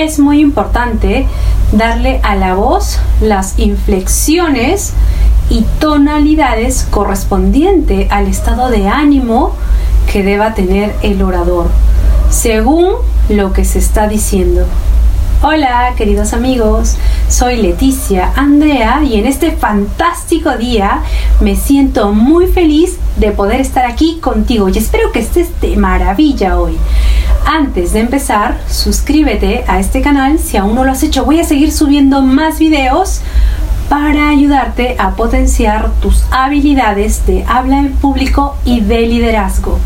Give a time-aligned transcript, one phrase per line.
[0.00, 1.26] es muy importante
[1.72, 4.92] darle a la voz las inflexiones
[5.48, 9.54] y tonalidades correspondiente al estado de ánimo
[10.12, 11.70] que deba tener el orador,
[12.30, 12.94] según
[13.28, 14.66] lo que se está diciendo.
[15.42, 16.96] Hola, queridos amigos,
[17.28, 21.02] soy Leticia Andrea y en este fantástico día
[21.40, 26.58] me siento muy feliz de poder estar aquí contigo y espero que estés de maravilla
[26.58, 26.76] hoy.
[27.48, 31.24] Antes de empezar, suscríbete a este canal si aún no lo has hecho.
[31.24, 33.20] Voy a seguir subiendo más videos
[33.88, 39.78] para ayudarte a potenciar tus habilidades de habla en público y de liderazgo.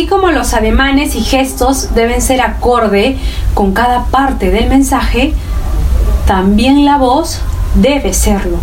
[0.00, 3.18] Así como los ademanes y gestos deben ser acorde
[3.52, 5.34] con cada parte del mensaje,
[6.26, 7.42] también la voz
[7.74, 8.56] debe serlo.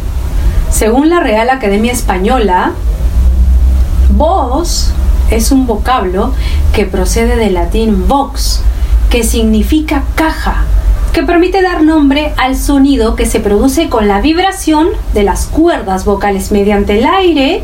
[0.72, 2.72] Según la Real Academia Española,
[4.16, 4.94] voz
[5.30, 6.34] es un vocablo
[6.74, 8.64] que procede del latín vox,
[9.12, 10.64] que significa caja,
[11.14, 16.04] que permite dar nombre al sonido que se produce con la vibración de las cuerdas
[16.04, 17.64] vocales mediante el aire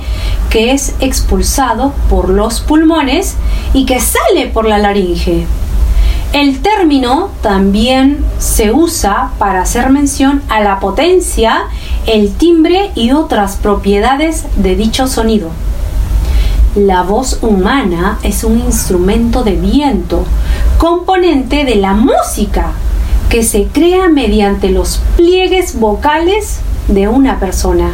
[0.54, 3.38] que es expulsado por los pulmones
[3.74, 5.48] y que sale por la laringe.
[6.32, 11.64] El término también se usa para hacer mención a la potencia,
[12.06, 15.50] el timbre y otras propiedades de dicho sonido.
[16.76, 20.24] La voz humana es un instrumento de viento,
[20.78, 22.74] componente de la música,
[23.28, 27.90] que se crea mediante los pliegues vocales de una persona.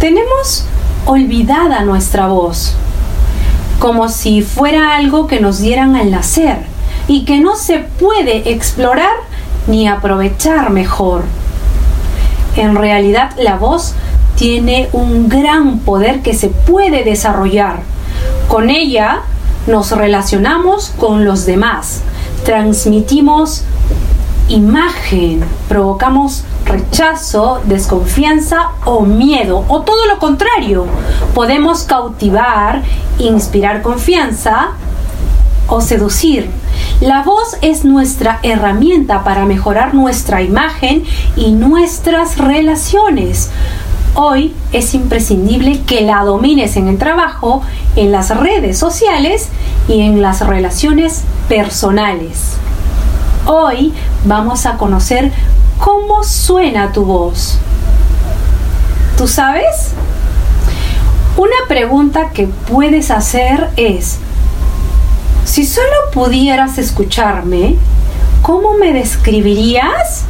[0.00, 0.66] Tenemos
[1.06, 2.74] olvidada nuestra voz,
[3.78, 6.58] como si fuera algo que nos dieran al nacer
[7.06, 9.12] y que no se puede explorar
[9.66, 11.24] ni aprovechar mejor.
[12.56, 13.94] En realidad la voz
[14.36, 17.80] tiene un gran poder que se puede desarrollar.
[18.48, 19.20] Con ella
[19.66, 22.02] nos relacionamos con los demás,
[22.44, 23.64] transmitimos
[24.48, 30.86] imagen, provocamos rechazo, desconfianza o miedo, o todo lo contrario.
[31.34, 32.82] Podemos cautivar,
[33.18, 34.70] inspirar confianza
[35.68, 36.50] o seducir.
[37.00, 41.04] La voz es nuestra herramienta para mejorar nuestra imagen
[41.36, 43.50] y nuestras relaciones.
[44.14, 47.62] Hoy es imprescindible que la domines en el trabajo,
[47.96, 49.48] en las redes sociales
[49.88, 52.56] y en las relaciones personales.
[53.46, 53.92] Hoy
[54.24, 55.30] vamos a conocer
[55.78, 57.58] cómo suena tu voz.
[59.18, 59.92] ¿Tú sabes?
[61.36, 64.18] Una pregunta que puedes hacer es,
[65.44, 67.76] si solo pudieras escucharme,
[68.40, 70.24] ¿cómo me describirías?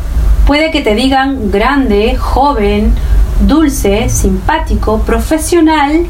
[0.45, 2.93] Puede que te digan grande, joven,
[3.43, 6.07] dulce, simpático, profesional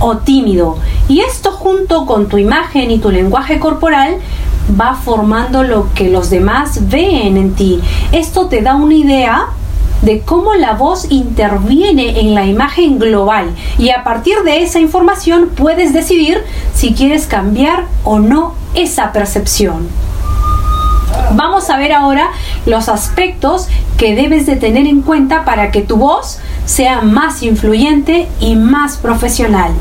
[0.00, 0.78] o tímido.
[1.08, 4.18] Y esto junto con tu imagen y tu lenguaje corporal
[4.68, 7.80] va formando lo que los demás ven en ti.
[8.12, 9.46] Esto te da una idea
[10.02, 15.50] de cómo la voz interviene en la imagen global y a partir de esa información
[15.56, 19.88] puedes decidir si quieres cambiar o no esa percepción.
[21.34, 22.30] Vamos a ver ahora
[22.64, 23.68] los aspectos
[23.98, 28.96] que debes de tener en cuenta para que tu voz sea más influyente y más
[28.96, 29.72] profesional.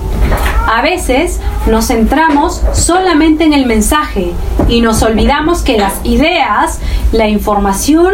[0.67, 4.33] A veces nos centramos solamente en el mensaje
[4.67, 6.79] y nos olvidamos que las ideas,
[7.11, 8.11] la información,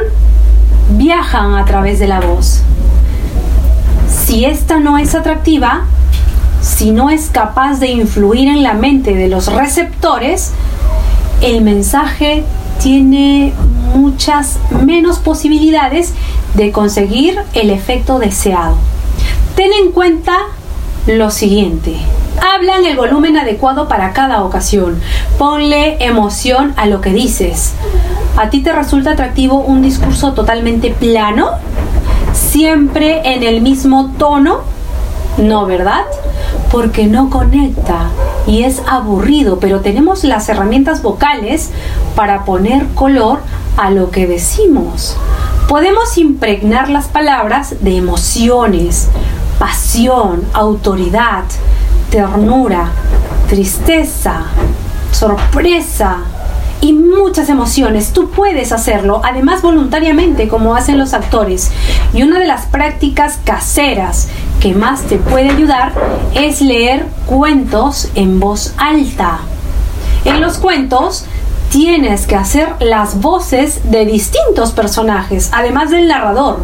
[0.90, 2.62] viajan a través de la voz.
[4.10, 5.86] Si esta no es atractiva,
[6.62, 10.52] si no es capaz de influir en la mente de los receptores,
[11.42, 12.44] el mensaje
[12.84, 13.54] tiene
[13.96, 16.14] muchas menos posibilidades
[16.54, 18.76] de conseguir el efecto deseado.
[19.56, 20.38] Ten en cuenta
[21.08, 21.96] lo siguiente.
[22.42, 25.00] Habla en el volumen adecuado para cada ocasión.
[25.38, 27.74] Ponle emoción a lo que dices.
[28.36, 31.52] ¿A ti te resulta atractivo un discurso totalmente plano?
[32.34, 34.60] ¿Siempre en el mismo tono?
[35.38, 36.04] No, ¿verdad?
[36.70, 38.10] Porque no conecta
[38.46, 41.70] y es aburrido, pero tenemos las herramientas vocales
[42.16, 43.40] para poner color
[43.78, 45.18] a lo que decimos.
[45.68, 49.10] Podemos impregnar las palabras de emociones,
[49.60, 51.44] pasión, autoridad,
[52.10, 52.92] ternura,
[53.48, 54.44] tristeza,
[55.12, 56.18] sorpresa
[56.84, 58.12] y muchas emociones.
[58.12, 61.72] Tú puedes hacerlo, además voluntariamente como hacen los actores.
[62.14, 64.28] Y una de las prácticas caseras
[64.60, 65.94] que más te puede ayudar
[66.36, 69.40] es leer cuentos en voz alta.
[70.26, 71.24] En los cuentos
[71.70, 76.60] tienes que hacer las voces de distintos personajes, además del narrador.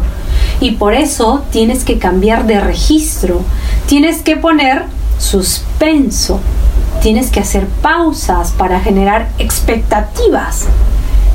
[0.60, 3.40] Y por eso tienes que cambiar de registro.
[3.86, 4.84] Tienes que poner
[5.18, 6.40] suspenso.
[7.02, 10.66] Tienes que hacer pausas para generar expectativas.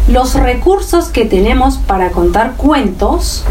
[0.08, 3.44] Los recursos que tenemos para contar cuentos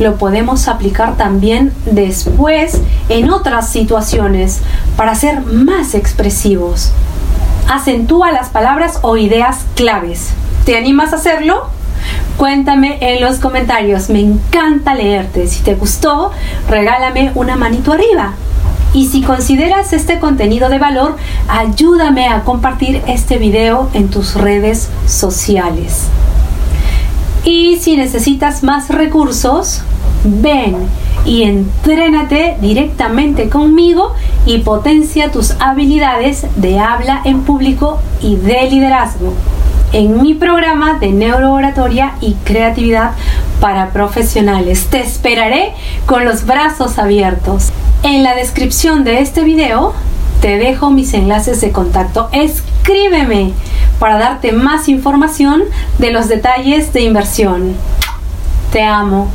[0.00, 4.60] lo podemos aplicar también después en otras situaciones
[4.96, 6.90] para ser más expresivos.
[7.70, 10.30] Acentúa las palabras o ideas claves.
[10.64, 11.68] ¿Te animas a hacerlo?
[12.36, 15.46] Cuéntame en los comentarios, me encanta leerte.
[15.46, 16.32] Si te gustó,
[16.68, 18.32] regálame una manito arriba.
[18.94, 21.16] Y si consideras este contenido de valor,
[21.48, 26.08] ayúdame a compartir este video en tus redes sociales.
[27.44, 29.82] Y si necesitas más recursos,
[30.22, 30.76] ven
[31.26, 34.14] y entrénate directamente conmigo
[34.46, 39.34] y potencia tus habilidades de habla en público y de liderazgo
[39.92, 43.12] en mi programa de neurooratoria y creatividad
[43.60, 44.88] para profesionales.
[44.90, 45.72] Te esperaré
[46.04, 47.72] con los brazos abiertos.
[48.04, 49.94] En la descripción de este video
[50.42, 52.28] te dejo mis enlaces de contacto.
[52.32, 53.54] Escríbeme
[53.98, 55.62] para darte más información
[55.96, 57.74] de los detalles de inversión.
[58.70, 59.30] Te amo.